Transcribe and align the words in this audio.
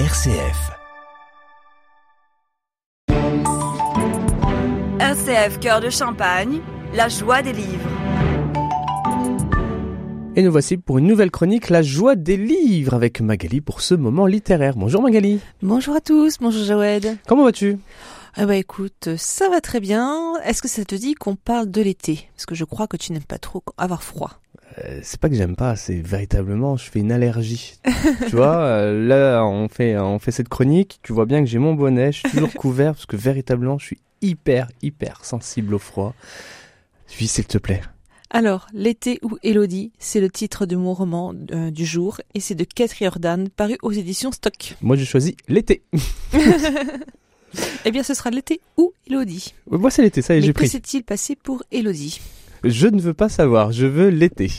RCF. 0.00 0.72
RCF 4.98 5.60
Cœur 5.60 5.80
de 5.80 5.88
Champagne, 5.88 6.58
la 6.94 7.08
joie 7.08 7.42
des 7.42 7.52
livres. 7.52 7.88
Et 10.34 10.42
nous 10.42 10.50
voici 10.50 10.78
pour 10.78 10.98
une 10.98 11.06
nouvelle 11.06 11.30
chronique, 11.30 11.70
La 11.70 11.82
joie 11.82 12.16
des 12.16 12.36
livres, 12.36 12.94
avec 12.94 13.20
Magali 13.20 13.60
pour 13.60 13.82
ce 13.82 13.94
moment 13.94 14.26
littéraire. 14.26 14.74
Bonjour 14.76 15.00
Magali. 15.00 15.38
Bonjour 15.62 15.94
à 15.94 16.00
tous, 16.00 16.38
bonjour 16.40 16.64
Joël. 16.64 17.16
Comment 17.28 17.44
vas-tu? 17.44 17.78
Ah 18.34 18.46
bah 18.46 18.56
écoute, 18.56 19.10
ça 19.16 19.48
va 19.48 19.60
très 19.60 19.78
bien. 19.78 20.32
Est-ce 20.44 20.60
que 20.60 20.66
ça 20.66 20.84
te 20.84 20.96
dit 20.96 21.14
qu'on 21.14 21.36
parle 21.36 21.70
de 21.70 21.80
l'été? 21.80 22.28
Parce 22.34 22.46
que 22.46 22.56
je 22.56 22.64
crois 22.64 22.88
que 22.88 22.96
tu 22.96 23.12
n'aimes 23.12 23.22
pas 23.22 23.38
trop 23.38 23.62
avoir 23.78 24.02
froid. 24.02 24.40
Euh, 24.78 25.00
C'est 25.02 25.20
pas 25.20 25.28
que 25.28 25.34
j'aime 25.36 25.56
pas, 25.56 25.76
c'est 25.76 26.00
véritablement, 26.00 26.76
je 26.76 26.90
fais 26.90 27.00
une 27.00 27.12
allergie. 27.12 27.74
tu 28.28 28.36
vois, 28.36 28.56
euh, 28.58 29.06
là, 29.06 29.44
on 29.44 29.68
fait, 29.68 29.96
on 29.98 30.18
fait 30.18 30.32
cette 30.32 30.48
chronique, 30.48 30.98
tu 31.02 31.12
vois 31.12 31.26
bien 31.26 31.40
que 31.40 31.46
j'ai 31.46 31.58
mon 31.58 31.74
bonnet, 31.74 32.12
je 32.12 32.18
suis 32.20 32.30
toujours 32.30 32.52
couvert, 32.54 32.94
parce 32.94 33.06
que 33.06 33.16
véritablement, 33.16 33.78
je 33.78 33.86
suis 33.86 33.98
hyper, 34.22 34.68
hyper 34.82 35.24
sensible 35.24 35.74
au 35.74 35.78
froid. 35.78 36.14
Suis, 37.06 37.28
s'il 37.28 37.44
te 37.46 37.58
plaît. 37.58 37.82
Alors, 38.30 38.66
L'été 38.72 39.20
ou 39.22 39.36
Élodie, 39.44 39.92
c'est 40.00 40.20
le 40.20 40.28
titre 40.28 40.66
de 40.66 40.74
mon 40.74 40.92
roman 40.92 41.32
euh, 41.52 41.70
du 41.70 41.84
jour 41.86 42.20
et 42.34 42.40
c'est 42.40 42.56
de 42.56 42.64
Kate 42.64 42.90
Riordan, 42.92 43.48
paru 43.48 43.76
aux 43.82 43.92
éditions 43.92 44.32
Stock. 44.32 44.74
Moi, 44.82 44.96
j'ai 44.96 45.04
choisi 45.04 45.36
l'été. 45.48 45.82
Eh 47.84 47.92
bien, 47.92 48.02
ce 48.02 48.14
sera 48.14 48.30
l'été 48.30 48.60
ou 48.76 48.92
Élodie. 49.06 49.54
Moi, 49.70 49.88
c'est 49.90 50.02
l'été, 50.02 50.22
ça 50.22 50.34
y 50.34 50.38
est, 50.38 50.42
j'ai 50.42 50.48
que 50.48 50.54
pris. 50.58 50.68
s'est-il 50.68 51.04
passé 51.04 51.36
pour 51.36 51.62
Élodie 51.70 52.20
Je 52.64 52.86
ne 52.88 53.00
veux 53.00 53.14
pas 53.14 53.28
savoir, 53.28 53.72
je 53.72 53.86
veux 53.86 54.08
l'été. 54.08 54.50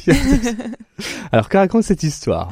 Alors, 1.32 1.50
que 1.50 1.58
raconte 1.58 1.84
cette 1.84 2.04
histoire 2.04 2.52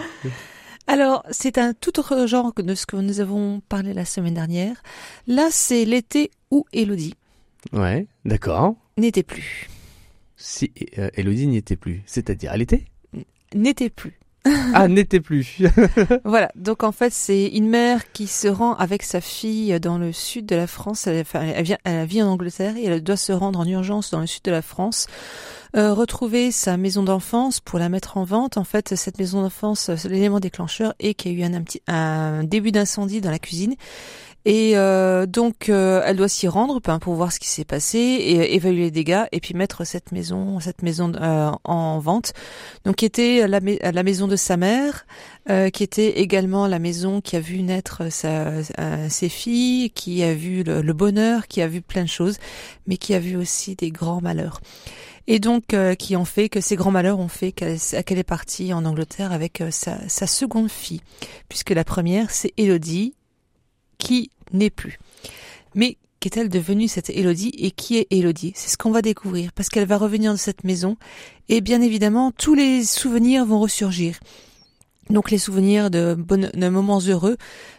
Alors, 0.88 1.24
c'est 1.30 1.60
un 1.60 1.74
tout 1.74 2.00
autre 2.00 2.26
genre 2.26 2.54
que 2.54 2.64
de 2.64 2.74
ce 2.74 2.86
que 2.86 2.96
nous 2.96 3.20
avons 3.20 3.62
parlé 3.70 3.94
la 3.94 4.04
semaine 4.04 4.34
dernière. 4.34 4.82
Là, 5.28 5.50
c'est 5.52 5.86
l'été 5.86 6.32
ou 6.50 6.66
Élodie. 6.74 7.14
Ouais, 7.72 8.08
d'accord. 8.26 8.76
N'était 8.98 9.24
plus. 9.24 9.70
Si 10.36 10.72
euh, 10.98 11.10
Elodie 11.14 11.48
n'y 11.48 11.58
était 11.58 11.76
plus, 11.76 12.02
c'est-à-dire 12.06 12.52
à 12.52 12.58
l'été 12.58 12.86
N'était 13.54 13.92
plus. 13.92 14.20
Ah, 14.74 14.88
n'était 14.88 15.22
plus. 15.22 15.62
Voilà, 16.26 16.52
donc 16.56 16.84
en 16.84 16.92
fait 16.92 17.14
c'est 17.14 17.48
une 17.48 17.70
mère 17.70 18.12
qui 18.12 18.28
se 18.28 18.48
rend 18.48 18.74
avec 18.74 19.04
sa 19.04 19.22
fille 19.22 19.80
dans 19.80 19.98
le 19.98 20.12
sud 20.12 20.46
de 20.46 20.56
la 20.56 20.68
France. 20.68 21.08
Elle, 21.08 21.22
enfin, 21.22 21.42
elle, 21.42 21.64
vient, 21.64 21.78
elle 21.84 22.06
vit 22.06 22.22
en 22.22 22.28
Angleterre 22.28 22.76
et 22.78 22.86
elle 22.86 23.04
doit 23.04 23.18
se 23.18 23.32
rendre 23.32 23.60
en 23.60 23.66
urgence 23.66 24.12
dans 24.12 24.20
le 24.20 24.28
sud 24.28 24.44
de 24.44 24.52
la 24.52 24.62
France, 24.62 25.08
euh, 25.76 25.94
retrouver 25.94 26.52
sa 26.52 26.76
maison 26.78 27.04
d'enfance 27.04 27.60
pour 27.60 27.80
la 27.80 27.90
mettre 27.90 28.18
en 28.18 28.24
vente. 28.26 28.58
En 28.58 28.64
fait, 28.64 28.96
cette 28.96 29.18
maison 29.18 29.42
d'enfance, 29.42 29.90
l'élément 30.06 30.40
déclencheur 30.40 30.94
est 31.00 31.14
qu'il 31.14 31.34
y 31.34 31.44
a 31.44 31.46
eu 31.46 31.50
un, 31.50 31.54
un 31.54 31.62
petit 31.62 31.82
un 31.88 32.44
début 32.44 32.72
d'incendie 32.72 33.22
dans 33.22 33.32
la 33.32 33.40
cuisine. 33.40 33.76
Et 34.46 34.74
euh, 34.76 35.26
donc 35.26 35.70
euh, 35.70 36.02
elle 36.06 36.18
doit 36.18 36.28
s'y 36.28 36.50
rendre 36.50 36.82
ben, 36.82 37.00
pour 37.00 37.14
voir 37.14 37.32
ce 37.32 37.40
qui 37.40 37.48
s'est 37.48 37.64
passé 37.64 37.98
et 37.98 38.40
euh, 38.42 38.44
évaluer 38.44 38.82
les 38.82 38.92
dégâts 38.92 39.24
et 39.32 39.40
puis 39.40 39.54
mettre 39.54 39.86
cette 39.86 40.12
maison 40.12 40.60
cette 40.60 40.82
maison 40.82 41.14
euh, 41.16 41.50
en 41.64 42.00
vente. 42.00 42.34
Donc 42.84 42.98
qui 42.98 43.06
était 43.06 43.48
la, 43.48 43.62
mai- 43.62 43.80
la 43.82 44.04
maison 44.04 44.28
de 44.28 44.36
sa 44.36 44.58
mère, 44.58 45.06
euh, 45.50 45.70
qui 45.70 45.84
était 45.84 46.20
également 46.20 46.68
la 46.68 46.80
maison 46.80 47.22
qui 47.22 47.38
a 47.38 47.40
vu 47.40 47.62
naître 47.62 48.12
sa, 48.12 48.48
euh, 48.80 49.08
ses 49.10 49.30
filles, 49.30 49.92
qui 49.92 50.24
a 50.24 50.34
vu 50.34 50.64
le, 50.64 50.92
bonheur, 50.92 51.48
qui 51.48 51.62
a 51.62 51.68
vu 51.68 51.82
plein 51.82 52.04
de 52.04 52.10
choses, 52.10 52.38
mais 52.86 52.98
qui 52.98 53.14
a 53.14 53.20
vu 53.20 53.38
aussi 53.38 53.76
des 53.78 53.92
grands 53.92 54.20
malheurs. 54.22 54.60
Et 55.26 55.40
donc 55.40 55.74
qui 56.00 56.18
ont 56.18 56.26
fait 56.26 56.50
que 56.50 56.60
ces 56.60 56.76
grands 56.76 56.92
malheurs 56.92 57.20
ont 57.20 57.30
fait 57.30 57.54
qu'elle 57.54 57.78
est 58.20 58.24
partie 58.24 58.74
en 58.74 58.84
Angleterre 58.84 59.32
avec 59.32 59.64
sa, 59.72 59.98
sa 60.10 60.28
seconde 60.28 60.70
fille, 60.70 61.00
puisque 61.48 61.70
la 61.70 61.86
première 61.86 62.30
c'est 62.30 62.52
Elodie, 62.58 63.14
qui 63.98 64.32
n'est 64.52 64.70
plus. 64.70 65.00
Mais 65.76 65.98
qu'est-elle 66.20 66.50
devenue 66.50 66.88
cette 66.88 67.10
Élodie 67.10 67.52
et 67.58 67.72
qui 67.72 67.98
est 67.98 68.08
Élodie? 68.10 68.54
C'est 68.56 68.70
ce 68.70 68.78
qu'on 68.78 68.92
va 68.92 69.02
découvrir 69.02 69.52
parce 69.54 69.70
qu'elle 69.70 69.88
va 69.88 69.98
revenir 69.98 70.32
de 70.32 70.38
cette 70.38 70.64
maison 70.64 70.98
et 71.50 71.62
bien 71.62 71.82
évidemment 71.82 72.32
tous 72.32 72.54
les 72.54 72.84
souvenirs 72.84 73.46
vont 73.46 73.60
ressurgir. 73.60 74.20
Donc 75.10 75.32
les 75.32 75.38
souvenirs 75.38 75.90
de, 75.90 76.16
moments 76.70 77.00
heureux, 77.00 77.38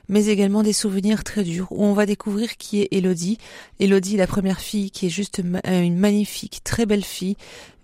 mais 0.09 0.27
également 0.27 0.63
des 0.63 0.75
souvenirs 0.75 1.25
très 1.25 1.43
durs 1.43 1.69
où 1.71 1.83
on 1.83 1.95
va 1.95 2.05
découvrir 2.05 2.57
qui 2.57 2.83
est 2.83 2.89
Élodie. 2.91 3.39
Élodie, 3.81 4.17
la 4.17 4.27
première 4.27 4.61
fille, 4.61 4.91
qui 4.91 5.07
est 5.07 5.11
juste 5.11 5.41
euh, 5.41 5.81
une 5.81 5.97
magnifique, 5.97 6.61
très 6.65 6.85
belle 6.85 7.05
fille, 7.05 7.37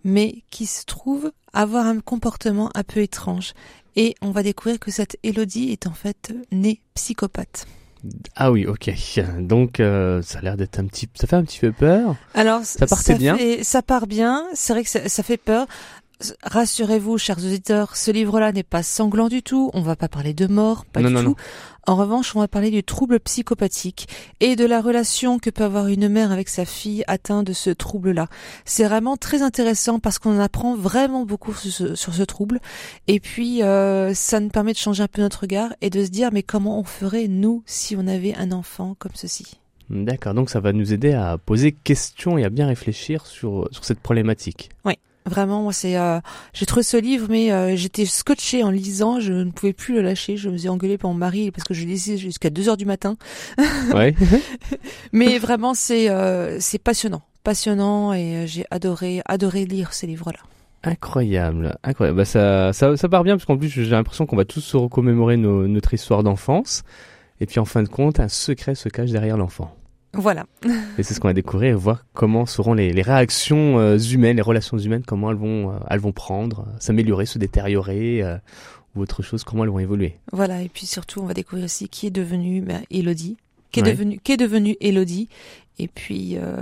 mais 0.05 0.43
qui 0.51 0.67
se 0.67 0.85
trouve 0.85 1.33
avoir 1.53 1.87
un 1.87 2.01
comportement 2.01 2.71
un 2.75 2.83
peu 2.83 3.01
étrange. 3.01 3.55
Et 3.97 4.15
on 4.21 4.31
va 4.31 4.43
découvrir 4.43 4.79
que 4.79 4.91
cette 4.91 5.17
Élodie 5.23 5.71
est 5.71 5.87
en 5.87 5.95
fait 5.95 6.33
née 6.53 6.81
psychopathe. 6.95 7.67
Ah 8.37 8.50
oui, 8.53 8.66
ok. 8.66 8.91
Donc, 9.41 9.81
euh, 9.81 10.22
ça 10.22 10.38
a 10.38 10.43
l'air 10.43 10.56
d'être 10.56 10.78
un 10.78 10.87
petit... 10.87 11.09
Ça 11.15 11.27
fait 11.27 11.37
un 11.37 11.44
petit 11.44 11.59
peu 11.61 11.72
peur. 11.72 12.16
Alors, 12.34 12.65
Ça 12.65 12.87
partait 12.87 13.15
bien. 13.15 13.37
fait- 13.37 13.62
ça 13.65 13.83
part 13.83 14.06
bien. 14.06 14.44
C'est 14.55 14.72
vrai 14.72 14.83
que 14.84 14.91
ça, 14.91 15.09
ça 15.09 15.22
fait 15.22 15.37
peur. 15.37 15.66
Rassurez-vous, 16.43 17.17
chers 17.19 17.39
auditeurs, 17.39 17.97
ce 17.97 18.11
livre-là 18.11 18.53
n'est 18.53 18.63
pas 18.63 18.83
sanglant 18.83 19.29
du 19.29 19.43
tout. 19.43 19.71
On 19.73 19.81
va 19.81 19.97
pas 19.97 20.09
parler 20.09 20.35
de 20.35 20.47
mort, 20.47 20.85
pas 20.85 21.01
Non, 21.01 21.09
du 21.09 21.15
non, 21.15 21.21
tout. 21.23 21.29
non. 21.29 21.35
En 21.87 21.97
revanche, 21.97 22.37
on 22.37 22.41
va 22.41 22.49
parler 22.49 22.71
du 22.71 22.85
trouble 22.85 23.19
psychopathique 23.21 24.07
et 24.41 24.55
de 24.55 24.67
la 24.67 24.81
relation 24.83 25.39
que 25.39 25.49
peut 25.51 25.65
avoir 25.65 25.87
une 25.87 26.09
mère 26.09 26.31
avec 26.31 26.49
sa 26.49 26.65
fille 26.67 27.03
atteinte 27.09 27.47
de 27.47 27.53
ce 27.53 27.71
trouble-là. 27.71 28.29
C'est 28.65 28.85
vraiment 28.85 29.17
très 29.17 29.43
intéressant 29.43 29.99
parce 29.99 30.19
qu'on 30.19 30.37
en 30.37 30.41
apprend 30.41 30.77
vraiment 30.77 31.25
beaucoup 31.25 31.55
sur 31.55 31.73
ce, 31.73 31.95
sur 31.95 32.15
ce 32.15 32.23
trouble. 32.23 32.61
Et 33.09 33.19
puis, 33.19 33.63
euh, 33.63 34.13
ça 34.13 34.41
nous 34.41 34.51
permet 34.51 34.73
de 34.73 34.79
changer 34.79 35.03
un 35.03 35.09
peu 35.09 35.23
notre 35.23 35.41
regard 35.41 35.73
et 35.81 35.89
de 35.91 36.05
se 36.05 36.11
dire, 36.11 36.31
mais 36.33 36.43
comment 36.43 36.79
on 36.79 36.85
ferait, 36.85 37.29
nous, 37.29 37.63
si 37.67 37.97
on 37.97 38.07
avait 38.07 38.35
un 38.35 38.53
enfant 38.53 38.95
comme 38.99 39.13
ceci? 39.15 39.59
D'accord, 39.89 40.35
donc 40.35 40.51
ça 40.51 40.61
va 40.61 40.73
nous 40.73 40.93
aider 40.93 41.13
à 41.15 41.39
poser 41.39 41.73
questions 41.73 42.39
et 42.39 42.45
à 42.45 42.51
bien 42.51 42.67
réfléchir 42.69 43.27
sur, 43.27 43.69
sur 43.73 43.85
cette 43.85 44.01
problématique. 44.01 44.71
Vraiment, 45.31 45.63
moi, 45.63 45.73
c'est, 45.73 45.97
euh, 45.97 46.19
j'ai 46.53 46.67
trouvé 46.67 46.83
ce 46.83 46.97
livre, 46.97 47.29
mais 47.31 47.53
euh, 47.53 47.77
j'étais 47.77 48.05
scotché 48.05 48.63
en 48.65 48.71
lisant, 48.71 49.21
je 49.21 49.33
ne 49.33 49.51
pouvais 49.53 49.73
plus 49.73 49.95
le 49.95 50.03
lâcher. 50.03 50.37
Je 50.37 50.49
me 50.51 50.55
faisais 50.57 50.69
engueuler 50.69 50.99
par 50.99 51.11
mon 51.11 51.17
mari 51.17 51.51
parce 51.53 51.65
que 51.65 51.73
je 51.73 51.87
lisais 51.87 52.17
jusqu'à 52.17 52.51
2 52.51 52.69
heures 52.69 52.77
du 52.77 52.85
matin. 52.85 53.17
Ouais. 53.95 54.15
Mais 55.13 55.39
vraiment, 55.39 55.73
c'est, 55.75 56.11
euh, 56.11 56.59
c'est 56.61 56.79
passionnant, 56.83 57.23
passionnant, 57.45 58.13
et 58.13 58.45
j'ai 58.47 58.65
adoré, 58.71 59.23
adoré 59.27 59.65
lire 59.65 59.93
ces 59.93 60.07
livres-là. 60.09 60.41
incroyable, 60.83 61.77
incroyable. 61.85 62.17
Bah, 62.19 62.25
ça, 62.25 62.73
ça, 62.73 62.97
ça 62.97 63.09
part 63.09 63.23
bien 63.25 63.37
parce 63.37 63.45
qu'en 63.47 63.57
plus 63.57 63.69
j'ai 63.69 63.85
l'impression 63.87 64.27
qu'on 64.27 64.37
va 64.37 64.45
tous 64.45 64.61
se 64.63 64.77
recommémorer 64.77 65.37
nos- 65.37 65.67
notre 65.69 65.95
histoire 65.95 66.23
d'enfance. 66.23 66.83
Et 67.41 67.47
puis 67.47 67.59
en 67.61 67.65
fin 67.65 67.83
de 67.83 67.89
compte, 67.89 68.19
un 68.21 68.29
secret 68.29 68.75
se 68.75 68.89
cache 68.89 69.11
derrière 69.11 69.37
l'enfant. 69.37 69.75
Voilà. 70.12 70.47
Et 70.98 71.03
c'est 71.03 71.15
ce 71.15 71.21
qu'on 71.21 71.28
va 71.28 71.34
découvrir 71.34 71.71
et 71.71 71.75
voir 71.75 72.04
comment 72.15 72.44
seront 72.47 72.75
les, 72.75 72.93
les 72.93 73.03
réactions 73.03 73.78
euh, 73.78 73.97
humaines, 73.98 74.37
les 74.37 74.43
relations 74.43 74.76
humaines, 74.78 75.03
comment 75.06 75.31
elles 75.31 75.37
vont, 75.37 75.71
euh, 75.71 75.78
elles 75.88 76.00
vont 76.00 76.12
prendre, 76.12 76.60
euh, 76.69 76.76
s'améliorer, 76.81 77.26
se 77.26 77.38
détériorer, 77.38 78.22
euh, 78.22 78.37
ou 78.97 79.03
autre 79.03 79.22
chose, 79.22 79.44
comment 79.44 79.62
elles 79.65 79.71
vont 79.71 79.78
évoluer. 79.78 80.16
Voilà. 80.32 80.62
Et 80.62 80.69
puis 80.69 80.87
surtout, 80.87 81.21
on 81.21 81.26
va 81.26 81.34
découvrir 81.34 81.65
aussi 81.65 81.88
qui 81.88 82.09
est 82.09 82.10
devenu 82.10 82.60
ben, 82.60 82.82
Elodie, 82.91 83.37
qui 83.71 83.78
est 83.81 83.82
Ouais. 83.84 83.93
devenu, 83.93 84.19
qui 84.19 84.32
est 84.32 84.37
devenu 84.37 84.76
Elodie. 84.81 85.28
Et 85.78 85.87
puis, 85.88 86.37
euh, 86.37 86.56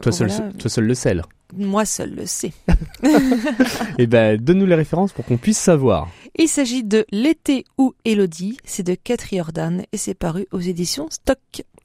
Toi 0.00 0.10
seul, 0.10 0.30
toi 0.58 0.70
seul 0.70 0.86
le 0.86 0.94
sais. 0.94 1.14
moi 1.56 1.84
seul 1.84 2.14
le 2.14 2.24
sais. 2.26 2.52
Et 3.98 4.06
ben, 4.06 4.36
donne-nous 4.40 4.66
les 4.66 4.74
références 4.74 5.12
pour 5.12 5.24
qu'on 5.24 5.36
puisse 5.36 5.58
savoir. 5.58 6.08
Il 6.38 6.48
s'agit 6.48 6.82
de 6.82 7.04
L'été 7.12 7.64
ou 7.78 7.94
Elodie. 8.04 8.56
C'est 8.64 8.82
de 8.82 8.94
Kate 8.94 9.22
Riordan 9.22 9.82
et 9.92 9.96
c'est 9.96 10.14
paru 10.14 10.46
aux 10.50 10.60
éditions 10.60 11.06
Stock. 11.10 11.38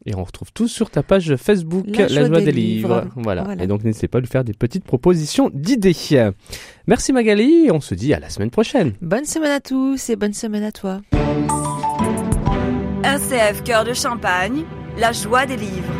Et 0.05 0.15
on 0.15 0.23
retrouve 0.23 0.51
tout 0.51 0.67
sur 0.67 0.89
ta 0.89 1.03
page 1.03 1.35
Facebook, 1.35 1.85
La 1.87 2.03
La, 2.03 2.07
joie 2.07 2.25
joie 2.27 2.39
des 2.39 2.45
des 2.45 2.51
livres. 2.51 3.01
livres. 3.01 3.11
Voilà. 3.17 3.43
Voilà. 3.43 3.63
Et 3.63 3.67
donc 3.67 3.83
n'hésitez 3.83 4.07
pas 4.07 4.17
à 4.17 4.21
lui 4.21 4.27
faire 4.27 4.43
des 4.43 4.53
petites 4.53 4.83
propositions 4.83 5.51
d'idées. 5.53 5.95
Merci 6.87 7.13
Magali, 7.13 7.69
on 7.71 7.79
se 7.81 7.93
dit 7.93 8.13
à 8.13 8.19
la 8.19 8.29
semaine 8.29 8.49
prochaine. 8.49 8.93
Bonne 9.01 9.25
semaine 9.25 9.51
à 9.51 9.59
tous 9.59 10.09
et 10.09 10.15
bonne 10.15 10.33
semaine 10.33 10.63
à 10.63 10.71
toi. 10.71 11.01
RCF 13.03 13.63
Cœur 13.63 13.83
de 13.83 13.93
Champagne, 13.93 14.63
la 14.97 15.11
joie 15.11 15.45
des 15.45 15.57
livres. 15.57 15.93